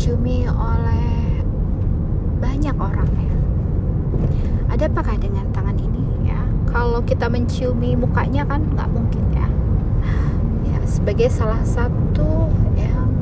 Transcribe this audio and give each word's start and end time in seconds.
diciumi 0.00 0.48
oleh 0.48 1.44
banyak 2.40 2.72
orang 2.72 3.04
ya. 3.20 3.36
Ada 4.72 4.88
apakah 4.88 5.20
dengan 5.20 5.44
tangan 5.52 5.76
ini 5.76 6.24
ya? 6.24 6.40
Kalau 6.72 7.04
kita 7.04 7.28
menciumi 7.28 8.00
mukanya 8.00 8.48
kan 8.48 8.64
nggak 8.64 8.88
mungkin 8.96 9.20
ya. 9.28 9.44
Ya 10.64 10.80
sebagai 10.88 11.28
salah 11.28 11.60
satu 11.68 12.48
yang 12.80 13.12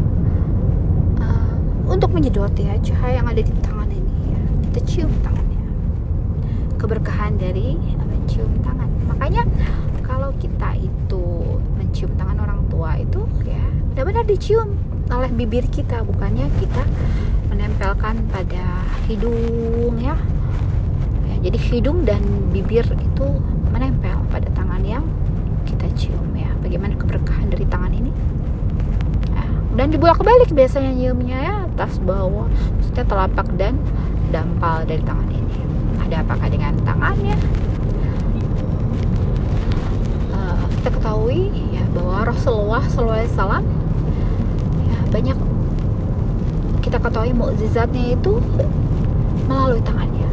uh, 1.19 1.59
untuk 1.91 2.15
menyedot 2.15 2.55
ya 2.55 2.79
cahaya 2.79 3.19
yang 3.19 3.27
ada 3.27 3.43
di 3.43 3.51
tangan 3.59 3.91
ini 3.91 4.39
ya. 4.39 4.43
Kita 4.71 4.81
cium 4.87 5.11
tangannya. 5.27 5.67
Keberkahan 6.79 7.43
dari 7.43 7.75
mencium 8.07 8.55
tangan. 8.63 8.87
Makanya 9.11 9.43
kalau 10.07 10.31
kita 10.39 10.79
itu 10.79 11.59
mencium 11.75 12.15
tangan 12.15 12.39
orang 12.39 12.63
tua 12.71 13.03
itu 13.03 13.27
ya 13.43 13.67
benar-benar 13.99 14.31
dicium 14.31 14.79
oleh 15.09 15.31
bibir 15.33 15.65
kita 15.73 16.05
bukannya 16.05 16.53
kita 16.61 16.85
menempelkan 17.49 18.21
pada 18.29 18.85
hidung 19.09 19.97
ya, 19.97 20.15
ya 21.25 21.35
jadi 21.49 21.59
hidung 21.73 22.05
dan 22.05 22.21
bibir 22.53 22.85
itu 22.85 23.27
menempel 23.73 24.21
pada 24.29 24.49
tangan 24.53 24.85
yang 24.85 25.05
kita 25.65 25.89
cium 25.97 26.37
ya. 26.37 26.49
Bagaimana 26.61 26.97
keberkahan 26.97 27.49
dari 27.49 27.65
tangan 27.69 27.93
ini? 27.93 28.13
Ya. 29.33 29.45
dan 29.81 29.87
dibolak-balik 29.95 30.53
biasanya 30.53 30.93
nyiumnya 30.93 31.39
ya 31.39 31.55
atas 31.73 32.03
bawah 32.03 32.51
maksudnya 32.77 33.05
telapak 33.07 33.49
dan 33.57 33.81
dampal 34.29 34.85
dari 34.85 35.01
tangan 35.07 35.29
ini. 35.33 35.57
Ada 36.05 36.25
apakah 36.25 36.49
dengan 36.53 36.77
tangannya? 36.85 37.37
Uh, 40.37 40.65
kita 40.81 40.91
ketahui 41.01 41.49
ya 41.73 41.85
bahwa 41.97 42.29
Rasulullah 42.29 42.85
ya 42.85 43.65
banyak 45.09 45.37
kita 46.85 46.97
ketahui 47.01 47.33
mukjizatnya 47.37 48.17
itu 48.17 48.41
melalui 49.49 49.83
tangannya. 49.85 50.29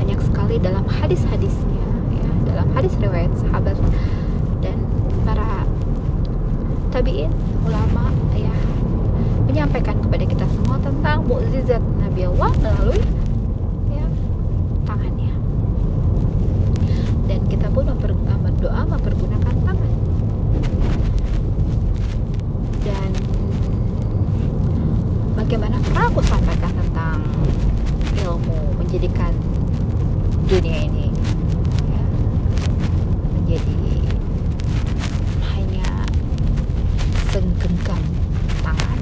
Banyak 0.00 0.20
sekali 0.24 0.56
dalam 0.60 0.84
hadis-hadisnya 0.88 1.86
ya 2.12 2.28
dalam 2.48 2.68
hadis 2.76 2.92
riwayat 3.00 3.32
sahabat 3.40 3.76
dan 4.60 4.76
para 5.24 5.64
tabiin 6.92 7.32
ulama 7.64 8.12
ya 8.36 8.52
menyampaikan 9.48 9.96
kepada 10.00 10.24
kita 10.28 10.46
semua 10.52 10.76
tentang 10.80 11.24
mukjizat 11.24 11.80
Nabi 12.00 12.28
Allah 12.28 12.52
melalui 12.60 13.00
pun 17.74 17.90
memper, 17.90 18.14
berdoa 18.14 18.86
mempergunakan 18.86 19.54
tangan 19.66 19.90
dan 22.86 23.10
bagaimana? 25.54 25.78
Pernah 25.86 26.10
aku 26.10 26.20
sampaikan 26.26 26.72
tentang 26.74 27.22
ilmu 28.26 28.74
menjadikan 28.74 29.30
dunia 30.50 30.82
ini 30.82 31.14
ya, 31.94 32.04
menjadi 33.38 33.78
hanya 35.54 35.86
segenggam 37.30 38.02
tangan 38.66 38.98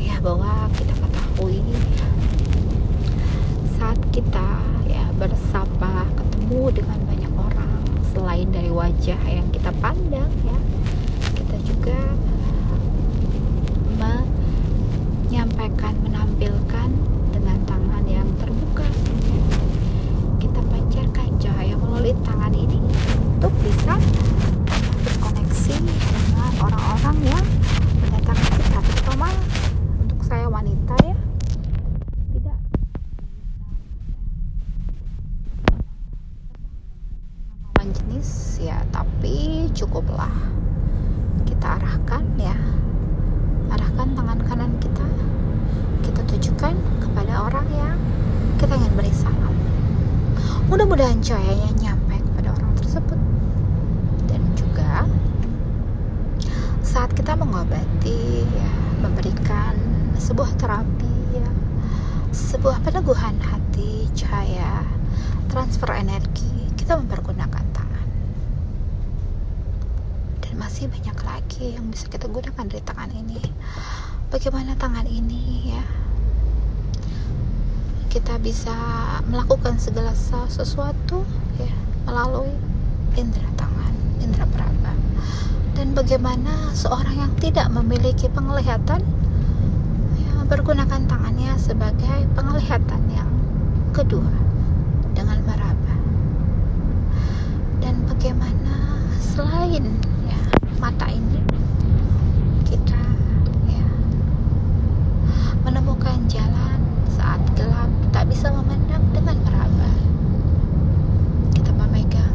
ya. 0.00 0.16
Bahwa 0.24 0.64
kita 0.80 0.96
ketahui 0.96 1.60
saat 3.76 4.00
kita 4.16 4.48
ya 4.88 5.12
bersapa 5.20 6.08
bertemu 6.08 6.72
dengan 6.72 6.98
banyak 7.04 7.32
orang 7.36 7.84
selain 8.16 8.48
dari 8.48 8.72
wajah 8.72 9.20
yang 9.28 9.44
kita 9.52 9.68
pandang 9.76 10.32
ya 10.48 10.56
kita 11.36 11.56
juga 11.68 12.00
menyampaikan 15.32 15.96
menampilkan 16.04 16.92
dengan 17.32 17.56
tangan 17.64 18.04
yang 18.04 18.28
terbuka. 18.36 18.84
Kita 20.36 20.60
pancarkan 20.60 21.40
cahaya 21.40 21.72
melalui 21.72 22.12
tangan 22.20 22.52
ini 22.52 22.76
untuk 23.40 23.48
bisa 23.64 23.96
berkoneksi 25.08 25.76
dengan 25.88 26.52
orang-orang 26.60 27.16
yang 27.24 27.44
mendatangkan 28.04 28.60
kita 28.60 28.80
terutama 28.84 29.28
untuk 30.04 30.20
saya 30.20 30.52
wanita 30.52 31.00
ya 31.00 31.16
jenis 37.82 38.60
ya 38.60 38.84
tapi 38.92 39.68
cukuplah 39.72 40.32
kita 41.48 41.80
arahkan 41.80 42.24
ya 42.36 42.56
arahkan 43.72 44.12
tangan 44.12 44.38
kanan 44.44 44.72
kita 44.76 45.02
kita 46.02 46.20
tujukan 46.34 46.74
kepada 47.00 47.48
orang 47.48 47.66
yang 47.72 47.96
kita 48.58 48.74
ingin 48.76 48.92
beri 48.98 49.14
salam 49.14 49.54
mudah-mudahan 50.92 51.24
cahayanya 51.24 51.72
nyampe 51.80 52.20
kepada 52.20 52.52
orang 52.52 52.72
tersebut. 52.76 53.16
Dan 54.28 54.44
juga 54.52 55.08
saat 56.84 57.16
kita 57.16 57.32
mengobati 57.32 58.44
ya 58.44 58.72
memberikan 59.00 59.72
sebuah 60.20 60.52
terapi 60.60 61.16
ya 61.32 61.48
sebuah 62.28 62.84
peneguhan 62.84 63.40
hati 63.40 64.04
cahaya 64.12 64.84
transfer 65.48 65.96
energi 65.96 66.68
kita 66.76 67.00
mempergunakan 67.00 67.64
masih 70.52 70.86
banyak 70.92 71.18
lagi 71.24 71.74
yang 71.74 71.88
bisa 71.90 72.06
kita 72.06 72.28
gunakan 72.30 72.68
dari 72.68 72.84
tangan 72.86 73.10
ini. 73.10 73.40
Bagaimana 74.30 74.76
tangan 74.78 75.08
ini 75.08 75.74
ya 75.74 76.01
kita 78.12 78.36
bisa 78.44 78.76
melakukan 79.24 79.80
segala 79.80 80.12
sesuatu 80.52 81.24
ya 81.56 81.72
melalui 82.04 82.52
indera 83.16 83.48
tangan 83.56 83.96
indera 84.20 84.44
peraba. 84.52 84.92
Dan 85.72 85.96
bagaimana 85.96 86.76
seorang 86.76 87.16
yang 87.16 87.32
tidak 87.40 87.72
memiliki 87.72 88.28
penglihatan 88.28 89.00
ya, 90.20 90.32
bergunakan 90.44 91.08
tangannya 91.08 91.56
sebagai 91.56 92.28
penglihatan 92.36 93.00
yang 93.08 93.32
kedua 93.96 94.28
dengan 95.16 95.40
meraba. 95.48 95.96
Dan 97.80 98.04
bagaimana 98.04 99.00
selain 99.24 99.88
mata 100.76 101.08
ini 101.08 101.40
kita 102.68 103.00
ya 103.72 103.88
menemukan 105.64 106.28
jalan 106.28 106.76
saat 107.12 107.40
gelap 107.54 107.86
tak 108.10 108.26
bisa 108.42 108.58
memandang 108.58 109.06
dengan 109.14 109.38
meraba. 109.46 109.94
Kita 111.54 111.70
memegang 111.78 112.34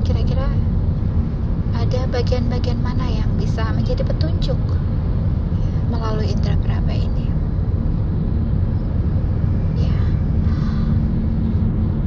kira-kira 0.00 0.48
ada 1.76 2.08
bagian-bagian 2.08 2.80
mana 2.80 3.12
yang 3.12 3.28
bisa 3.36 3.68
menjadi 3.76 4.00
petunjuk 4.00 4.56
ya, 4.56 5.72
melalui 5.92 6.32
indera 6.32 6.56
peraba 6.56 6.96
ini? 6.96 7.28
Ya. 9.76 10.00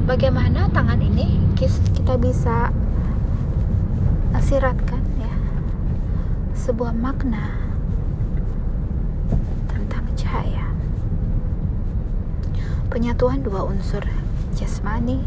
Bagaimana 0.10 0.66
tangan 0.74 0.98
ini? 0.98 1.38
Kita 1.54 2.18
bisa 2.18 2.74
siratkan 4.42 5.06
sebuah 6.58 6.98
makna 6.98 7.62
tentang 9.70 10.10
cahaya. 10.18 10.66
Penyatuan 12.88 13.44
dua 13.44 13.68
unsur 13.68 14.02
jasmani 14.56 15.20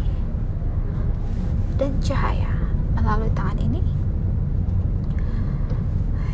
dan 1.77 1.93
cahaya 2.01 2.51
melalui 2.97 3.31
tangan 3.37 3.61
ini 3.61 3.85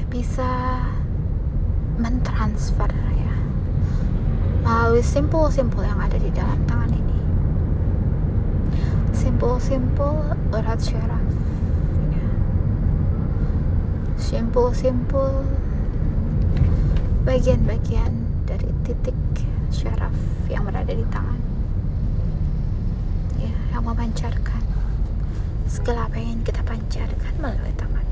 bisa 0.06 0.80
mentransfer 2.00 2.88
ya 3.14 3.34
melalui 4.64 5.04
simpul-simpul 5.04 5.82
yang 5.84 6.00
ada 6.00 6.16
di 6.16 6.30
dalam 6.32 6.58
tangan 6.64 6.90
ini. 6.94 7.18
Simpul-simpul 9.12 10.34
urat 10.54 10.80
syaraf 10.80 11.26
simpul-simpul 14.26 15.46
bagian-bagian 17.22 18.10
dari 18.42 18.68
titik 18.82 19.14
berada 20.86 21.02
di 21.02 21.06
tangan. 21.10 21.40
Ya 23.42 23.50
yang 23.74 23.82
memancarkan 23.82 24.62
segala 25.66 26.06
apa 26.06 26.22
yang 26.22 26.38
kita 26.46 26.62
pancarkan 26.62 27.34
melalui 27.42 27.74
tangan. 27.74 28.06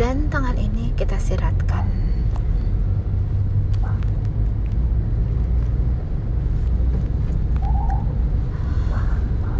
Dan 0.00 0.32
tangan 0.32 0.56
ini 0.56 0.92
kita 0.96 1.20
siratkan 1.20 1.84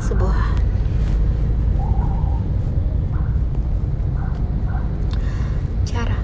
sebuah 0.01 0.39
cara 5.83 6.21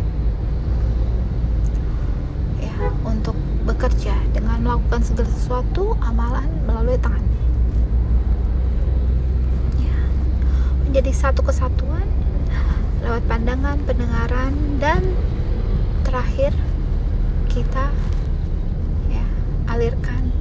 ya 2.62 2.76
untuk 3.02 3.34
bekerja 3.66 4.14
dengan 4.30 4.62
melakukan 4.62 5.02
sesuatu 5.52 5.92
amalan 6.00 6.48
melalui 6.64 6.96
tangan. 6.96 7.20
Ya. 9.76 10.00
Menjadi 10.88 11.12
satu 11.12 11.44
kesatuan 11.44 12.08
lewat 13.04 13.20
pandangan 13.28 13.76
pendengaran 13.84 14.80
dan 14.80 15.04
terakhir 16.08 16.56
kita 17.52 17.92
ya 19.12 19.28
alirkan 19.68 20.32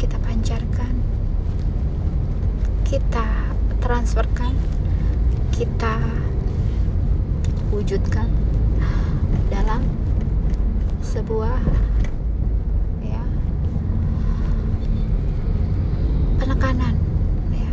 kita 0.00 0.16
pancarkan 0.24 0.96
kita 2.88 3.28
transferkan 3.84 4.56
kita 5.52 6.00
wujudkan 7.68 8.32
dalam 9.52 9.84
sebuah 11.04 11.60
ya 13.04 13.20
penekanan. 16.44 16.94
Ya. 17.56 17.72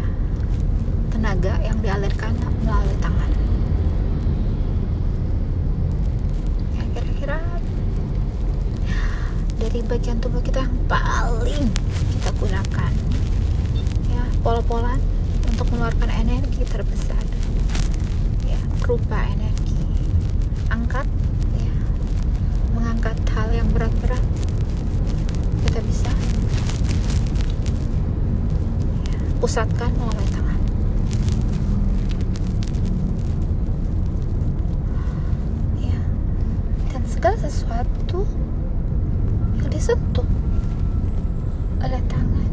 Tenaga 1.11 1.59
yang 1.59 1.77
dialirkan 1.83 2.31
melalui 2.63 2.95
tangan. 3.03 3.31
Ya 6.79 6.83
kira-kira 6.95 7.37
dari 9.59 9.79
bagian 9.83 10.23
tubuh 10.23 10.39
kita 10.39 10.63
yang 10.63 10.75
paling 10.87 11.67
kita 12.15 12.31
gunakan. 12.39 12.93
Ya 14.07 14.23
pol-polan 14.39 15.03
untuk 15.51 15.67
mengeluarkan 15.75 16.07
energi 16.07 16.63
terbesar. 16.63 17.19
Ya 18.47 18.59
berupa 18.79 19.19
energi. 19.35 19.83
Angkat 20.71 21.11
ya. 21.59 21.75
Mengangkat 22.71 23.19
hal 23.35 23.51
yang 23.51 23.67
berat-berat. 23.75 24.23
Kita 25.67 25.83
bisa 25.83 26.11
pusatkan 29.41 29.89
melalui 29.97 30.29
tangan 30.29 30.61
ya 35.81 35.97
dan 36.93 37.01
segala 37.09 37.33
sesuatu 37.41 38.21
yang 39.57 39.65
disentuh 39.73 40.29
oleh 41.81 41.97
tangan. 42.05 42.49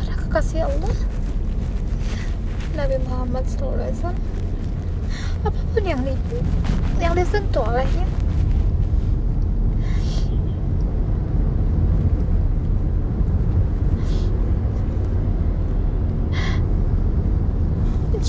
Para 0.00 0.14
kekasih 0.24 0.64
Allah 0.64 0.96
Nabi 2.72 2.96
Muhammad 3.04 3.44
SAW 3.44 4.16
apa 5.44 5.60
pun 5.76 5.84
yang 5.84 6.00
di, 6.00 6.16
yang 6.96 7.12
disentuh 7.12 7.60
olehnya 7.60 8.08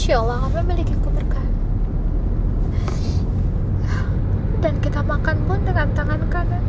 Insya 0.08 0.24
Allah 0.24 0.40
akan 0.40 0.64
memiliki 0.64 0.96
keberkahan? 1.04 1.52
Dan 4.64 4.80
kita 4.80 5.04
makan 5.04 5.36
pun 5.44 5.60
dengan 5.68 5.92
tangan 5.92 6.24
kanan. 6.32 6.64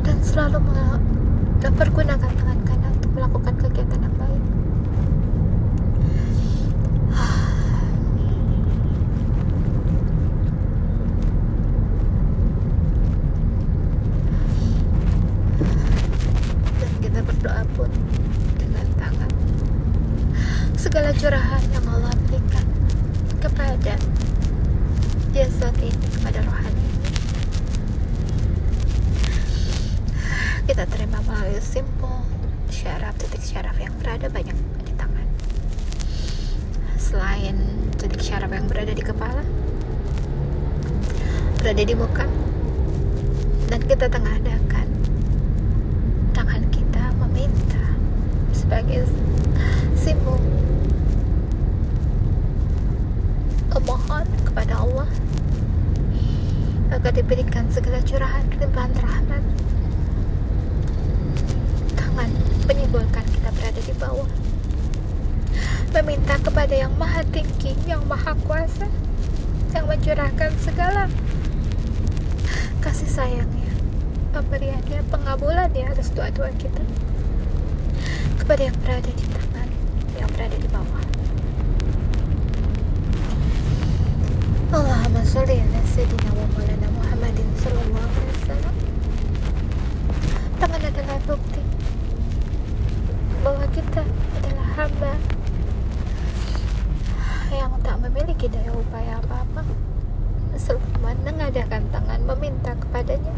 Dan 0.00 0.16
selalu 0.24 0.64
mempergunakan 0.64 2.32
tangan 2.40 2.60
kanan 2.64 2.92
untuk 2.96 3.20
melakukan 3.20 3.52
kegiatan 3.60 4.00
yang 4.00 4.16
baik 4.16 4.44
dan 16.80 16.92
kita 17.04 17.20
berdoa 17.20 17.62
pun 17.76 17.90
dengan 18.56 18.86
tangan 18.96 19.30
segala 20.84 21.10
curahan 21.16 21.64
yang 21.72 21.86
Allah 21.88 22.12
berikan 22.28 22.66
kepada 23.40 23.96
jasad 25.34 25.74
ini 25.82 26.06
kepada 26.14 26.46
rohani. 26.46 26.86
Kita 30.70 30.86
terima 30.86 31.18
melalui 31.26 31.58
simpul 31.58 32.22
syaraf 32.70 33.18
titik 33.18 33.42
syaraf 33.42 33.74
yang 33.82 33.90
berada 33.98 34.30
banyak 34.30 34.54
di 34.86 34.94
tangan. 34.94 35.26
Selain 36.94 37.58
titik 37.98 38.22
syaraf 38.22 38.46
yang 38.54 38.70
berada 38.70 38.94
di 38.94 39.02
kepala 39.02 39.42
berada 41.58 41.82
di 41.82 41.96
muka 41.98 42.28
dan 43.72 43.80
kita 43.88 44.06
tengahkan 44.06 44.86
tangan 46.30 46.62
kita 46.68 47.10
meminta 47.18 47.84
sebagai 48.52 49.08
simbol 49.96 50.38
memohon 53.74 54.26
kepada 54.46 54.78
Allah 54.78 55.10
agar 56.94 57.10
diberikan 57.10 57.66
segala 57.74 57.98
curahan 58.06 58.46
limpahan 58.54 58.94
rahmat. 59.02 59.42
Tangan 61.98 62.30
menyimbolkan 62.70 63.26
kita 63.34 63.50
berada 63.50 63.80
di 63.82 63.94
bawah. 63.98 64.30
Meminta 65.90 66.38
kepada 66.38 66.74
yang 66.74 66.94
maha 66.94 67.26
tinggi 67.34 67.74
yang 67.86 68.02
maha 68.06 68.34
kuasa 68.46 68.86
yang 69.74 69.90
mencurahkan 69.90 70.54
segala 70.62 71.10
kasih 72.78 73.10
sayangnya 73.10 73.70
pemberiannya 74.30 75.02
pengabulannya 75.10 75.86
atas 75.90 76.14
doa-doa 76.14 76.50
kita. 76.58 76.82
Kepada 78.38 78.70
yang 78.70 78.76
berada 78.86 79.10
di 79.10 79.24
tangan 79.34 79.68
yang 80.14 80.30
berada 80.30 80.56
di 80.58 80.68
bawah 80.70 81.03
Ala 85.34 85.82
sayyidina 85.90 86.30
wa 86.30 86.46
maulana 86.54 86.88
Muhammadin 86.94 87.48
sallallahu 87.58 88.06
alaihi 88.06 88.38
wasallam 88.38 88.74
tangan 90.62 90.82
adalah 90.86 91.18
bukti 91.26 91.62
bahwa 93.42 93.66
kita 93.74 94.02
adalah 94.38 94.66
hamba 94.78 95.12
yang 97.50 97.74
tak 97.82 97.96
memiliki 97.98 98.46
daya 98.46 98.78
upaya 98.78 99.18
apa-apa. 99.26 99.66
Selain 100.54 101.18
mengadakan 101.26 101.82
tangan 101.90 102.20
meminta 102.30 102.78
kepadanya. 102.78 103.34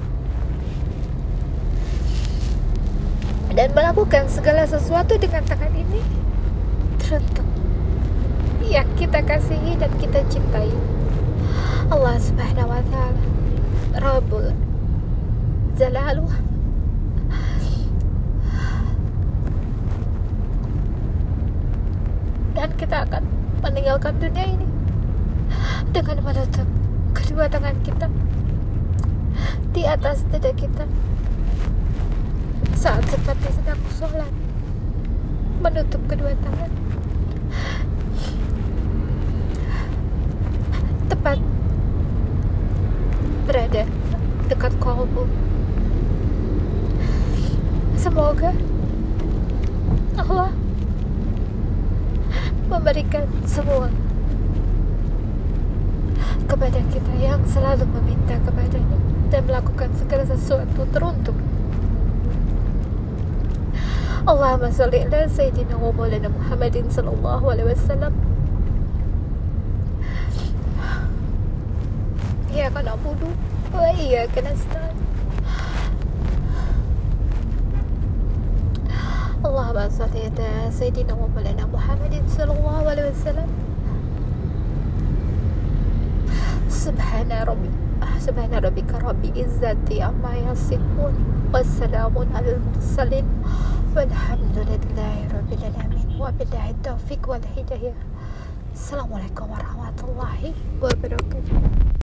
Dan 3.56 3.72
melakukan 3.72 4.28
segala 4.28 4.68
sesuatu 4.68 5.16
dengan 5.16 5.48
tangan 5.48 5.72
ini. 5.72 6.04
Teruntuk 7.00 7.48
yang 8.68 8.84
kita 9.00 9.24
kasihi 9.24 9.80
dan 9.80 9.88
kita 9.96 10.20
cintai 10.28 10.95
Allah 11.86 12.18
subhanahu 12.18 12.66
wa 12.66 12.82
ta'ala 12.90 13.22
Rabbul 14.02 14.50
Jalaluh 15.78 16.34
dan 22.58 22.74
kita 22.74 23.06
akan 23.06 23.22
meninggalkan 23.62 24.18
dunia 24.18 24.58
ini 24.58 24.66
dengan 25.94 26.26
menutup 26.26 26.66
kedua 27.14 27.46
tangan 27.46 27.78
kita 27.86 28.10
di 29.70 29.86
atas 29.86 30.26
dada 30.34 30.50
kita. 30.58 30.90
Saat 32.74 33.06
seperti 33.06 33.62
sedang 33.62 33.78
sholat 33.94 34.32
menutup 35.62 36.02
kedua 36.10 36.34
tangan 36.42 36.70
tepat 41.06 41.38
berada 43.46 43.86
semoga 47.96 48.54
Allah 50.16 50.50
memberikan 52.70 53.26
semua 53.44 53.90
kepada 56.46 56.78
kita 56.94 57.12
yang 57.18 57.42
selalu 57.44 57.84
meminta 57.98 58.38
kepadanya 58.46 58.98
dan 59.28 59.42
melakukan 59.44 59.90
segala 59.98 60.24
sesuatu 60.24 60.86
teruntuk. 60.94 61.34
Allahumma 64.26 64.70
salli 64.70 65.02
ala 65.06 65.26
sayyidina 65.30 65.78
wa 65.78 65.90
maulana 65.94 66.30
Muhammadin 66.30 66.90
sallallahu 66.90 67.46
alaihi 67.46 67.70
wasallam. 67.74 68.14
Iyyaka 72.50 72.80
na'budu 72.82 73.30
wa 73.70 73.90
iyyaka 73.94 74.42
طبعا 79.76 79.88
صلية 79.88 80.70
سيدنا 80.70 81.12
ومولانا 81.12 81.66
محمد 81.68 82.22
صلى 82.28 82.52
الله 82.58 82.88
عليه 82.88 83.10
وسلم. 83.12 83.48
سبحان 86.68 87.28
ربي 87.28 87.70
سبحان 88.18 88.54
ربك 88.54 88.90
رب 89.04 89.24
العزة 89.24 89.88
عما 90.00 90.32
يصفون 90.48 91.14
وسلام 91.52 92.14
على 92.34 92.56
المرسلين. 92.56 93.26
والحمد 93.96 94.56
لله 94.56 95.16
رب 95.36 95.50
العالمين. 95.52 96.08
وبالله 96.20 96.70
التوفيق 96.70 97.22
والهداية. 97.28 97.92
السلام 98.72 99.12
عليكم 99.12 99.44
ورحمة 99.44 99.98
الله 100.08 100.40
وبركاته. 100.80 101.86